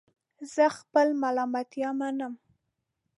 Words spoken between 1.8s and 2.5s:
منم